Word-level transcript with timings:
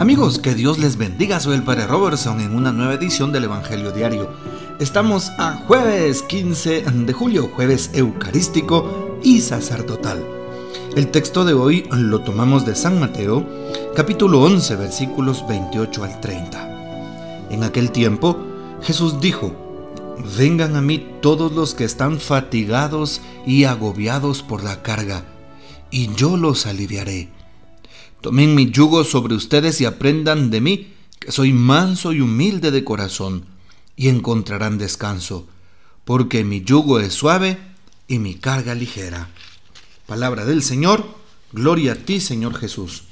Amigos, 0.00 0.38
que 0.38 0.54
Dios 0.54 0.78
les 0.78 0.96
bendiga. 0.96 1.40
Soy 1.40 1.56
el 1.56 1.62
Padre 1.62 1.86
Robertson 1.86 2.40
en 2.40 2.54
una 2.54 2.72
nueva 2.72 2.94
edición 2.94 3.32
del 3.32 3.44
Evangelio 3.44 3.92
Diario. 3.92 4.30
Estamos 4.78 5.28
a 5.36 5.58
jueves 5.66 6.22
15 6.22 6.84
de 6.84 7.12
julio, 7.12 7.50
jueves 7.54 7.90
eucarístico 7.92 9.18
y 9.22 9.42
sacerdotal. 9.42 10.24
El 10.96 11.08
texto 11.08 11.44
de 11.44 11.52
hoy 11.52 11.86
lo 11.90 12.22
tomamos 12.22 12.64
de 12.64 12.76
San 12.76 12.98
Mateo, 12.98 13.46
capítulo 13.94 14.40
11, 14.40 14.76
versículos 14.76 15.46
28 15.46 16.04
al 16.04 16.18
30. 16.18 17.48
En 17.50 17.62
aquel 17.62 17.90
tiempo, 17.90 18.38
Jesús 18.80 19.20
dijo, 19.20 19.52
Vengan 20.38 20.76
a 20.76 20.80
mí 20.80 21.06
todos 21.20 21.52
los 21.52 21.74
que 21.74 21.84
están 21.84 22.20
fatigados 22.20 23.20
y 23.44 23.64
agobiados 23.64 24.42
por 24.42 24.64
la 24.64 24.80
carga, 24.80 25.24
y 25.90 26.10
yo 26.14 26.38
los 26.38 26.64
aliviaré. 26.64 27.28
Tomen 28.20 28.54
mi 28.54 28.70
yugo 28.70 29.04
sobre 29.04 29.34
ustedes 29.34 29.80
y 29.80 29.86
aprendan 29.86 30.50
de 30.50 30.60
mí, 30.60 30.92
que 31.18 31.32
soy 31.32 31.52
manso 31.52 32.12
y 32.12 32.20
humilde 32.20 32.70
de 32.70 32.84
corazón, 32.84 33.46
y 33.96 34.08
encontrarán 34.08 34.76
descanso, 34.76 35.46
porque 36.04 36.44
mi 36.44 36.62
yugo 36.62 37.00
es 37.00 37.14
suave 37.14 37.58
y 38.08 38.18
mi 38.18 38.34
carga 38.34 38.74
ligera. 38.74 39.30
Palabra 40.06 40.44
del 40.44 40.62
Señor, 40.62 41.04
gloria 41.52 41.92
a 41.92 41.96
ti, 41.96 42.20
Señor 42.20 42.54
Jesús. 42.56 43.04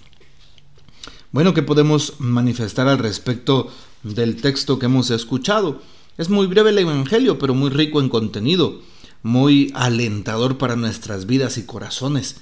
Bueno, 1.33 1.55
¿qué 1.55 1.63
podemos 1.63 2.15
manifestar 2.19 2.89
al 2.89 2.99
respecto 2.99 3.73
del 4.03 4.37
texto 4.37 4.79
que 4.79 4.87
hemos 4.87 5.11
escuchado? 5.11 5.81
Es 6.19 6.29
muy 6.29 6.47
breve 6.47 6.71
el 6.71 6.79
Evangelio, 6.79 7.39
pero 7.39 7.55
muy 7.55 7.71
rico 7.71 8.01
en 8.01 8.09
contenido, 8.09 8.81
muy 9.23 9.73
alentador 9.75 10.59
para 10.59 10.77
nuestras 10.77 11.27
vidas 11.27 11.57
y 11.57 11.65
corazones. 11.65 12.37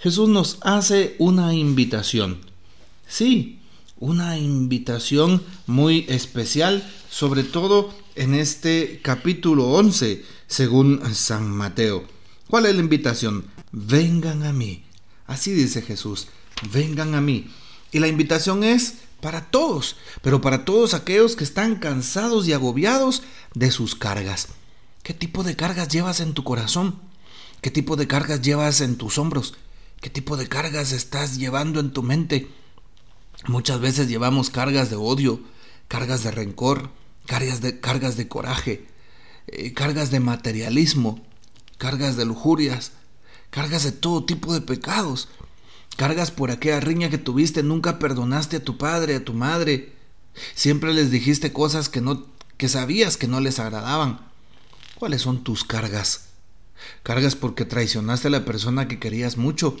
Jesús 0.00 0.30
nos 0.30 0.56
hace 0.62 1.14
una 1.18 1.52
invitación. 1.52 2.40
Sí, 3.06 3.60
una 3.98 4.38
invitación 4.38 5.42
muy 5.66 6.06
especial, 6.08 6.90
sobre 7.10 7.44
todo 7.44 7.92
en 8.14 8.34
este 8.34 9.00
capítulo 9.02 9.68
11, 9.72 10.24
según 10.46 11.02
San 11.14 11.50
Mateo. 11.50 12.04
¿Cuál 12.48 12.64
es 12.64 12.74
la 12.74 12.80
invitación? 12.80 13.44
Vengan 13.72 14.44
a 14.44 14.54
mí. 14.54 14.84
Así 15.26 15.52
dice 15.52 15.82
Jesús, 15.82 16.28
vengan 16.72 17.14
a 17.14 17.20
mí. 17.20 17.50
Y 17.92 17.98
la 17.98 18.08
invitación 18.08 18.64
es 18.64 18.94
para 19.20 19.50
todos, 19.50 19.96
pero 20.22 20.40
para 20.40 20.64
todos 20.64 20.94
aquellos 20.94 21.36
que 21.36 21.44
están 21.44 21.76
cansados 21.76 22.48
y 22.48 22.54
agobiados 22.54 23.22
de 23.52 23.70
sus 23.70 23.96
cargas. 23.96 24.48
¿Qué 25.02 25.12
tipo 25.12 25.42
de 25.42 25.56
cargas 25.56 25.88
llevas 25.88 26.20
en 26.20 26.32
tu 26.32 26.42
corazón? 26.42 26.98
¿Qué 27.60 27.70
tipo 27.70 27.96
de 27.96 28.06
cargas 28.06 28.40
llevas 28.40 28.80
en 28.80 28.96
tus 28.96 29.18
hombros? 29.18 29.52
¿Qué 30.00 30.08
tipo 30.08 30.38
de 30.38 30.48
cargas 30.48 30.92
estás 30.92 31.36
llevando 31.36 31.78
en 31.78 31.92
tu 31.92 32.02
mente? 32.02 32.48
Muchas 33.46 33.80
veces 33.80 34.08
llevamos 34.08 34.48
cargas 34.48 34.88
de 34.88 34.96
odio, 34.96 35.40
cargas 35.88 36.22
de 36.22 36.30
rencor, 36.30 36.90
cargas 37.26 37.60
de, 37.60 37.80
cargas 37.80 38.16
de 38.16 38.26
coraje, 38.26 38.86
eh, 39.46 39.74
cargas 39.74 40.10
de 40.10 40.20
materialismo, 40.20 41.22
cargas 41.76 42.16
de 42.16 42.24
lujurias, 42.24 42.92
cargas 43.50 43.84
de 43.84 43.92
todo 43.92 44.24
tipo 44.24 44.54
de 44.54 44.62
pecados, 44.62 45.28
cargas 45.96 46.30
por 46.30 46.50
aquella 46.50 46.80
riña 46.80 47.10
que 47.10 47.18
tuviste, 47.18 47.62
nunca 47.62 47.98
perdonaste 47.98 48.56
a 48.56 48.64
tu 48.64 48.78
padre, 48.78 49.16
a 49.16 49.24
tu 49.24 49.34
madre, 49.34 49.92
siempre 50.54 50.94
les 50.94 51.10
dijiste 51.10 51.52
cosas 51.52 51.90
que 51.90 52.00
no 52.00 52.26
que 52.56 52.68
sabías 52.68 53.16
que 53.18 53.26
no 53.26 53.40
les 53.40 53.58
agradaban. 53.58 54.20
¿Cuáles 54.94 55.22
son 55.22 55.44
tus 55.44 55.64
cargas? 55.64 56.28
Cargas 57.02 57.34
porque 57.34 57.64
traicionaste 57.64 58.28
a 58.28 58.30
la 58.30 58.44
persona 58.44 58.86
que 58.88 58.98
querías 58.98 59.36
mucho. 59.38 59.76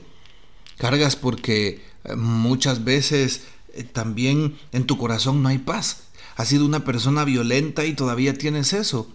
Cargas 0.80 1.16
porque 1.16 1.84
eh, 2.04 2.16
muchas 2.16 2.84
veces 2.84 3.42
eh, 3.74 3.84
también 3.84 4.58
en 4.72 4.86
tu 4.86 4.98
corazón 4.98 5.42
no 5.42 5.48
hay 5.48 5.58
paz. 5.58 6.04
Has 6.36 6.48
sido 6.48 6.64
una 6.64 6.84
persona 6.84 7.24
violenta 7.24 7.84
y 7.84 7.94
todavía 7.94 8.34
tienes 8.34 8.72
eso. 8.72 9.08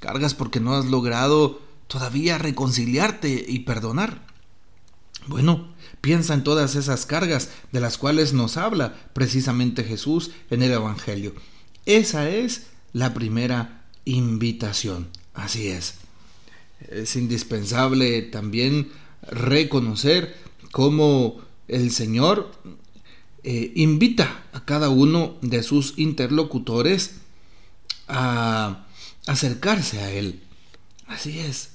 Cargas 0.00 0.34
porque 0.34 0.60
no 0.60 0.74
has 0.74 0.86
logrado 0.86 1.60
todavía 1.86 2.38
reconciliarte 2.38 3.44
y 3.48 3.60
perdonar. 3.60 4.22
Bueno, 5.26 5.74
piensa 6.00 6.34
en 6.34 6.44
todas 6.44 6.74
esas 6.74 7.06
cargas 7.06 7.50
de 7.72 7.80
las 7.80 7.98
cuales 7.98 8.32
nos 8.32 8.56
habla 8.56 8.94
precisamente 9.12 9.84
Jesús 9.84 10.30
en 10.50 10.62
el 10.62 10.72
Evangelio. 10.72 11.34
Esa 11.86 12.28
es 12.28 12.66
la 12.92 13.14
primera 13.14 13.84
invitación. 14.04 15.08
Así 15.34 15.68
es 15.68 15.94
es 16.88 17.16
indispensable 17.16 18.22
también 18.22 18.88
reconocer 19.22 20.36
cómo 20.70 21.40
el 21.68 21.90
Señor 21.90 22.50
eh, 23.42 23.72
invita 23.74 24.44
a 24.52 24.64
cada 24.64 24.88
uno 24.88 25.36
de 25.40 25.62
sus 25.62 25.98
interlocutores 25.98 27.20
a 28.08 28.86
acercarse 29.26 30.00
a 30.00 30.10
Él. 30.10 30.42
Así 31.06 31.38
es, 31.38 31.70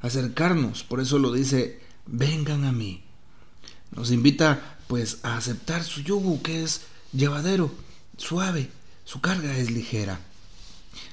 acercarnos. 0.00 0.84
Por 0.84 1.00
eso 1.00 1.18
lo 1.18 1.32
dice, 1.32 1.80
vengan 2.06 2.64
a 2.64 2.72
mí. 2.72 3.02
Nos 3.90 4.10
invita 4.10 4.78
pues 4.86 5.18
a 5.22 5.36
aceptar 5.36 5.82
su 5.84 6.02
yugo 6.02 6.42
que 6.42 6.62
es 6.62 6.82
llevadero, 7.12 7.70
suave, 8.16 8.70
su 9.04 9.20
carga 9.20 9.56
es 9.56 9.70
ligera. 9.70 10.20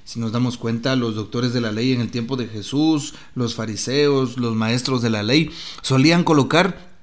Si 0.03 0.19
nos 0.19 0.31
damos 0.31 0.57
cuenta, 0.57 0.95
los 0.95 1.15
doctores 1.15 1.53
de 1.53 1.61
la 1.61 1.71
ley 1.71 1.91
en 1.91 2.01
el 2.01 2.11
tiempo 2.11 2.37
de 2.37 2.47
Jesús, 2.47 3.15
los 3.33 3.55
fariseos, 3.55 4.37
los 4.37 4.55
maestros 4.55 5.01
de 5.01 5.09
la 5.09 5.23
ley, 5.23 5.51
solían 5.81 6.23
colocar 6.23 6.94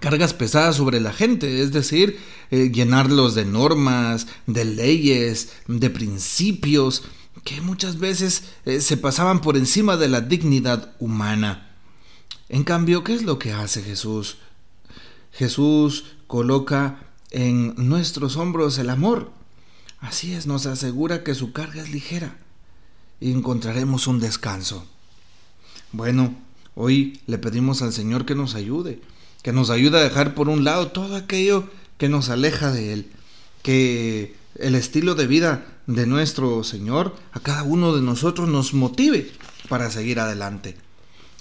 cargas 0.00 0.34
pesadas 0.34 0.76
sobre 0.76 1.00
la 1.00 1.12
gente, 1.12 1.62
es 1.62 1.72
decir, 1.72 2.18
eh, 2.50 2.70
llenarlos 2.72 3.34
de 3.34 3.44
normas, 3.44 4.26
de 4.46 4.64
leyes, 4.64 5.52
de 5.68 5.90
principios, 5.90 7.04
que 7.44 7.60
muchas 7.60 7.98
veces 7.98 8.44
eh, 8.64 8.80
se 8.80 8.96
pasaban 8.96 9.40
por 9.40 9.56
encima 9.56 9.96
de 9.96 10.08
la 10.08 10.20
dignidad 10.20 10.94
humana. 10.98 11.76
En 12.48 12.64
cambio, 12.64 13.04
¿qué 13.04 13.14
es 13.14 13.22
lo 13.22 13.38
que 13.38 13.52
hace 13.52 13.82
Jesús? 13.82 14.38
Jesús 15.32 16.04
coloca 16.26 17.10
en 17.30 17.74
nuestros 17.76 18.36
hombros 18.36 18.78
el 18.78 18.90
amor, 18.90 19.32
Así 20.02 20.34
es, 20.34 20.48
nos 20.48 20.66
asegura 20.66 21.22
que 21.22 21.36
su 21.36 21.52
carga 21.52 21.80
es 21.80 21.90
ligera 21.90 22.36
y 23.20 23.30
encontraremos 23.30 24.08
un 24.08 24.18
descanso. 24.18 24.84
Bueno, 25.92 26.34
hoy 26.74 27.20
le 27.28 27.38
pedimos 27.38 27.82
al 27.82 27.92
Señor 27.92 28.26
que 28.26 28.34
nos 28.34 28.56
ayude, 28.56 29.00
que 29.42 29.52
nos 29.52 29.70
ayude 29.70 29.98
a 29.98 30.02
dejar 30.02 30.34
por 30.34 30.48
un 30.48 30.64
lado 30.64 30.88
todo 30.88 31.16
aquello 31.16 31.68
que 31.98 32.08
nos 32.08 32.30
aleja 32.30 32.70
de 32.70 32.92
Él, 32.92 33.12
que 33.62 34.36
el 34.56 34.74
estilo 34.74 35.14
de 35.14 35.26
vida 35.26 35.66
de 35.86 36.06
nuestro 36.06 36.64
Señor 36.64 37.14
a 37.32 37.40
cada 37.40 37.62
uno 37.62 37.94
de 37.94 38.02
nosotros 38.02 38.48
nos 38.48 38.74
motive 38.74 39.30
para 39.68 39.90
seguir 39.90 40.20
adelante. 40.20 40.76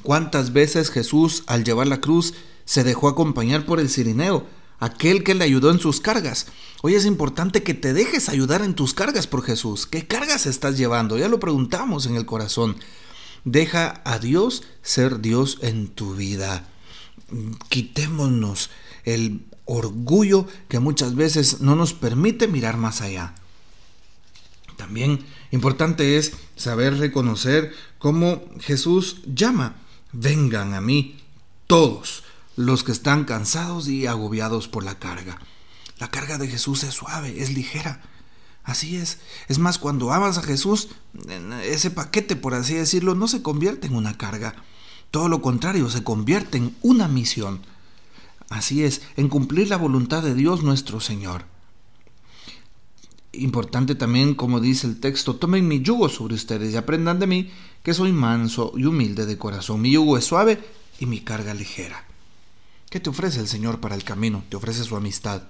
¿Cuántas 0.04 0.54
veces 0.54 0.90
Jesús 0.90 1.44
al 1.48 1.64
llevar 1.64 1.88
la 1.88 2.02
cruz 2.02 2.34
se 2.66 2.84
dejó 2.84 3.08
acompañar 3.08 3.66
por 3.66 3.80
el 3.80 3.90
Cirineo 3.90 4.46
aquel 4.82 5.24
que 5.24 5.36
le 5.36 5.46
ayudó 5.46 5.72
en 5.72 5.80
sus 5.80 6.02
cargas. 6.02 6.48
Hoy 6.82 6.96
es 6.96 7.06
importante 7.06 7.64
que 7.64 7.74
te 7.74 7.94
dejes 7.94 8.28
ayudar 8.28 8.64
en 8.64 8.74
tus 8.74 8.94
cargas 8.94 9.28
por 9.28 9.44
Jesús. 9.44 9.86
¿Qué 9.86 10.08
cargas 10.08 10.48
estás 10.48 10.78
llevando? 10.78 11.18
Ya 11.18 11.30
lo 11.30 11.40
preguntamos 11.40 12.08
en 12.08 12.16
el 12.16 12.26
corazón. 12.26 12.76
Deja 13.46 14.02
a 14.04 14.20
Dios 14.20 14.64
ser 14.82 15.22
Dios 15.22 15.60
en 15.62 15.88
tu 15.88 16.16
vida. 16.16 16.68
Quitémonos 17.70 18.70
el 19.06 19.46
orgullo 19.66 20.48
que 20.68 20.80
muchas 20.80 21.16
veces 21.16 21.62
no 21.62 21.76
nos 21.76 21.94
permite 21.94 22.48
mirar 22.48 22.78
más 22.78 23.02
allá. 23.02 23.36
También 24.78 25.26
importante 25.52 26.18
es 26.18 26.34
saber 26.56 26.98
reconocer 26.98 27.74
cómo 28.00 28.42
Jesús 28.60 29.22
llama, 29.26 29.76
vengan 30.12 30.74
a 30.74 30.82
mí 30.82 31.22
todos 31.68 32.24
los 32.56 32.84
que 32.84 32.92
están 32.92 33.26
cansados 33.26 33.88
y 33.88 34.08
agobiados 34.08 34.68
por 34.68 34.84
la 34.84 35.00
carga. 35.00 35.40
La 36.00 36.10
carga 36.10 36.38
de 36.38 36.48
Jesús 36.48 36.84
es 36.84 36.96
suave, 36.96 37.42
es 37.42 37.54
ligera. 37.54 38.02
Así 38.64 38.96
es. 38.96 39.20
Es 39.48 39.60
más, 39.60 39.78
cuando 39.78 40.12
amas 40.12 40.38
a 40.38 40.44
Jesús, 40.44 40.90
ese 41.64 41.92
paquete, 41.92 42.36
por 42.36 42.54
así 42.54 42.74
decirlo, 42.74 43.16
no 43.16 43.28
se 43.28 43.42
convierte 43.42 43.88
en 43.88 43.96
una 43.96 44.18
carga. 44.18 44.56
Todo 45.12 45.28
lo 45.28 45.42
contrario, 45.42 45.90
se 45.90 46.04
convierte 46.04 46.58
en 46.58 46.76
una 46.82 47.08
misión. 47.10 47.62
Así 48.50 48.84
es, 48.84 49.02
en 49.18 49.28
cumplir 49.28 49.70
la 49.70 49.78
voluntad 49.78 50.24
de 50.24 50.34
Dios 50.34 50.64
nuestro 50.64 51.00
Señor. 51.02 51.46
Importante 53.34 53.96
también, 53.96 54.36
como 54.36 54.60
dice 54.60 54.88
el 54.88 55.00
texto, 55.00 55.36
tomen 55.36 55.68
mi 55.68 55.82
yugo 55.82 56.10
sobre 56.10 56.36
ustedes 56.36 56.74
y 56.74 56.78
aprendan 56.78 57.20
de 57.20 57.28
mí, 57.28 57.52
que 57.84 57.94
soy 57.94 58.12
manso 58.12 58.74
y 58.76 58.86
humilde 58.86 59.26
de 59.26 59.38
corazón. 59.38 59.82
Mi 59.82 59.92
yugo 59.92 60.18
es 60.18 60.26
suave 60.26 60.64
y 61.00 61.06
mi 61.06 61.22
carga 61.22 61.54
ligera. 61.54 62.06
¿Qué 62.90 63.00
te 63.00 63.10
ofrece 63.10 63.40
el 63.40 63.48
Señor 63.48 63.80
para 63.80 63.96
el 63.96 64.04
camino? 64.04 64.44
Te 64.50 64.58
ofrece 64.58 64.84
su 64.84 64.98
amistad. 64.98 65.44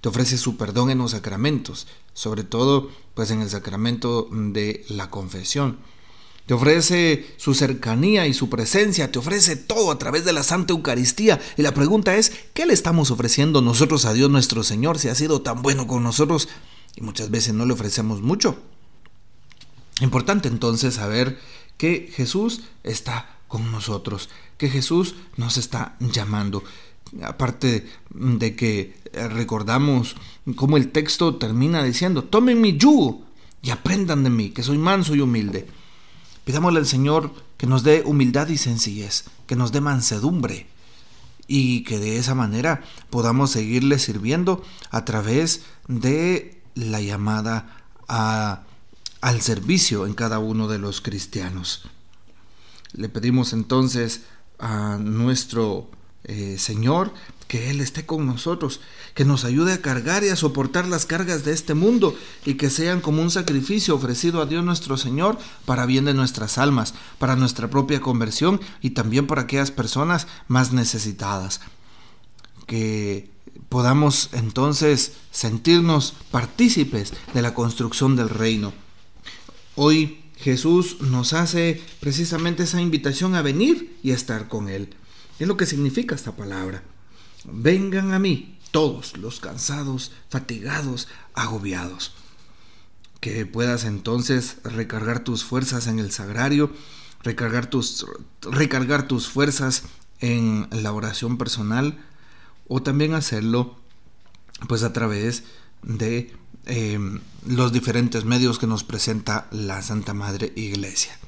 Te 0.00 0.08
ofrece 0.08 0.38
su 0.38 0.56
perdón 0.56 0.90
en 0.90 0.98
los 0.98 1.10
sacramentos, 1.10 1.86
sobre 2.14 2.42
todo 2.42 2.90
pues 3.14 3.30
en 3.30 3.42
el 3.42 3.50
sacramento 3.50 4.28
de 4.30 4.84
la 4.88 5.10
confesión. 5.10 5.78
Te 6.48 6.54
ofrece 6.54 7.26
su 7.36 7.52
cercanía 7.52 8.26
y 8.26 8.32
su 8.32 8.48
presencia, 8.48 9.12
te 9.12 9.18
ofrece 9.18 9.54
todo 9.54 9.90
a 9.90 9.98
través 9.98 10.24
de 10.24 10.32
la 10.32 10.42
Santa 10.42 10.72
Eucaristía. 10.72 11.38
Y 11.58 11.62
la 11.62 11.74
pregunta 11.74 12.16
es, 12.16 12.32
¿qué 12.54 12.64
le 12.64 12.72
estamos 12.72 13.10
ofreciendo 13.10 13.60
nosotros 13.60 14.06
a 14.06 14.14
Dios 14.14 14.30
nuestro 14.30 14.64
Señor 14.64 14.98
si 14.98 15.10
ha 15.10 15.14
sido 15.14 15.42
tan 15.42 15.60
bueno 15.60 15.86
con 15.86 16.02
nosotros 16.02 16.48
y 16.96 17.02
muchas 17.02 17.30
veces 17.30 17.52
no 17.52 17.66
le 17.66 17.74
ofrecemos 17.74 18.22
mucho? 18.22 18.56
Importante 20.00 20.48
entonces 20.48 20.94
saber 20.94 21.38
que 21.76 22.10
Jesús 22.14 22.62
está 22.82 23.28
con 23.46 23.70
nosotros, 23.70 24.30
que 24.56 24.70
Jesús 24.70 25.16
nos 25.36 25.58
está 25.58 25.96
llamando. 26.00 26.64
Aparte 27.24 27.86
de 28.08 28.56
que 28.56 28.94
recordamos 29.12 30.16
cómo 30.56 30.78
el 30.78 30.92
texto 30.92 31.36
termina 31.36 31.84
diciendo, 31.84 32.24
tomen 32.24 32.58
mi 32.58 32.78
yugo 32.78 33.20
y 33.60 33.68
aprendan 33.68 34.24
de 34.24 34.30
mí, 34.30 34.48
que 34.48 34.62
soy 34.62 34.78
manso 34.78 35.14
y 35.14 35.20
humilde. 35.20 35.66
Pidámosle 36.48 36.78
al 36.78 36.86
Señor 36.86 37.30
que 37.58 37.66
nos 37.66 37.82
dé 37.82 38.02
humildad 38.06 38.48
y 38.48 38.56
sencillez, 38.56 39.24
que 39.46 39.54
nos 39.54 39.70
dé 39.70 39.82
mansedumbre 39.82 40.66
y 41.46 41.84
que 41.84 41.98
de 41.98 42.16
esa 42.16 42.34
manera 42.34 42.82
podamos 43.10 43.50
seguirle 43.50 43.98
sirviendo 43.98 44.64
a 44.90 45.04
través 45.04 45.64
de 45.88 46.62
la 46.74 47.02
llamada 47.02 47.76
al 48.06 49.40
servicio 49.42 50.06
en 50.06 50.14
cada 50.14 50.38
uno 50.38 50.68
de 50.68 50.78
los 50.78 51.02
cristianos. 51.02 51.82
Le 52.94 53.10
pedimos 53.10 53.52
entonces 53.52 54.22
a 54.58 54.96
nuestro 54.96 55.90
eh, 56.24 56.56
Señor 56.58 57.12
que 57.48 57.70
Él 57.70 57.80
esté 57.80 58.04
con 58.04 58.26
nosotros, 58.26 58.80
que 59.14 59.24
nos 59.24 59.44
ayude 59.44 59.72
a 59.72 59.80
cargar 59.80 60.22
y 60.22 60.28
a 60.28 60.36
soportar 60.36 60.86
las 60.86 61.06
cargas 61.06 61.44
de 61.44 61.52
este 61.52 61.72
mundo 61.72 62.14
y 62.44 62.54
que 62.54 62.68
sean 62.68 63.00
como 63.00 63.22
un 63.22 63.30
sacrificio 63.30 63.94
ofrecido 63.94 64.42
a 64.42 64.46
Dios 64.46 64.62
nuestro 64.62 64.98
Señor 64.98 65.38
para 65.64 65.86
bien 65.86 66.04
de 66.04 66.14
nuestras 66.14 66.58
almas, 66.58 66.94
para 67.18 67.36
nuestra 67.36 67.70
propia 67.70 68.00
conversión 68.00 68.60
y 68.82 68.90
también 68.90 69.26
para 69.26 69.42
aquellas 69.42 69.70
personas 69.70 70.28
más 70.46 70.72
necesitadas. 70.72 71.62
Que 72.66 73.30
podamos 73.70 74.28
entonces 74.32 75.14
sentirnos 75.30 76.14
partícipes 76.30 77.14
de 77.32 77.40
la 77.42 77.54
construcción 77.54 78.14
del 78.14 78.28
reino. 78.28 78.74
Hoy 79.74 80.20
Jesús 80.36 81.00
nos 81.00 81.32
hace 81.32 81.82
precisamente 82.00 82.64
esa 82.64 82.80
invitación 82.82 83.34
a 83.34 83.42
venir 83.42 83.96
y 84.02 84.10
a 84.10 84.14
estar 84.14 84.48
con 84.48 84.68
Él. 84.68 84.94
Es 85.38 85.46
lo 85.46 85.56
que 85.56 85.66
significa 85.66 86.14
esta 86.14 86.36
palabra. 86.36 86.82
Vengan 87.44 88.12
a 88.12 88.18
mí 88.18 88.58
todos 88.70 89.16
los 89.16 89.40
cansados, 89.40 90.12
fatigados, 90.28 91.08
agobiados. 91.34 92.12
Que 93.20 93.46
puedas 93.46 93.84
entonces 93.84 94.58
recargar 94.64 95.24
tus 95.24 95.44
fuerzas 95.44 95.86
en 95.86 95.98
el 95.98 96.12
sagrario, 96.12 96.72
recargar 97.22 97.68
tus, 97.68 98.06
recargar 98.42 99.08
tus 99.08 99.28
fuerzas 99.28 99.84
en 100.20 100.68
la 100.70 100.92
oración 100.92 101.38
personal 101.38 101.98
o 102.66 102.82
también 102.82 103.14
hacerlo 103.14 103.76
pues 104.68 104.82
a 104.82 104.92
través 104.92 105.44
de 105.82 106.32
em, 106.66 107.20
los 107.46 107.72
diferentes 107.72 108.24
medios 108.24 108.58
que 108.58 108.66
nos 108.66 108.84
presenta 108.84 109.46
la 109.50 109.82
Santa 109.82 110.14
Madre 110.14 110.52
Iglesia. 110.56 111.18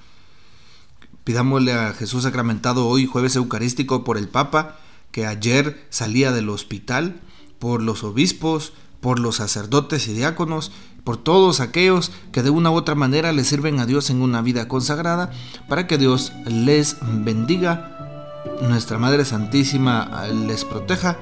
Pidámosle 1.31 1.73
a 1.73 1.93
Jesús 1.93 2.25
sacramentado 2.25 2.89
hoy, 2.89 3.07
jueves 3.07 3.37
eucarístico, 3.37 4.03
por 4.03 4.19
el 4.19 4.27
Papa, 4.27 4.79
que 5.13 5.29
ayer 5.29 5.87
salía 5.89 6.33
del 6.33 6.49
hospital, 6.49 7.21
por 7.61 7.83
los 7.83 8.03
obispos, 8.03 8.73
por 8.99 9.21
los 9.21 9.37
sacerdotes 9.37 10.09
y 10.09 10.13
diáconos, 10.13 10.73
por 11.05 11.19
todos 11.19 11.61
aquellos 11.61 12.11
que 12.33 12.43
de 12.43 12.51
una 12.51 12.73
u 12.73 12.75
otra 12.75 12.97
manera 12.97 13.31
le 13.31 13.45
sirven 13.45 13.79
a 13.79 13.87
Dios 13.87 14.11
en 14.11 14.23
una 14.23 14.43
vida 14.43 14.67
consagrada, 14.67 15.31
para 15.69 15.87
que 15.87 15.99
Dios 15.99 16.33
les 16.47 16.97
bendiga, 17.01 18.43
nuestra 18.63 18.99
Madre 18.99 19.25
Santísima 19.25 20.27
les 20.49 20.65
proteja 20.65 21.17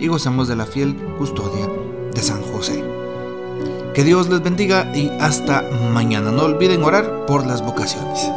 y 0.00 0.06
gozamos 0.06 0.48
de 0.48 0.56
la 0.56 0.64
fiel 0.64 0.96
custodia 1.18 1.68
de 2.14 2.22
San 2.22 2.40
José. 2.40 2.82
Que 3.94 4.02
Dios 4.02 4.30
les 4.30 4.42
bendiga 4.42 4.90
y 4.96 5.10
hasta 5.20 5.60
mañana. 5.92 6.32
No 6.32 6.44
olviden 6.44 6.82
orar 6.82 7.26
por 7.26 7.46
las 7.46 7.60
vocaciones. 7.60 8.30